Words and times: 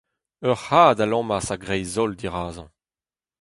Ur 0.47 0.57
c'had 0.65 0.97
a 1.03 1.05
lammas 1.07 1.47
a-greiz-holl 1.53 2.13
dirazañ. 2.19 2.69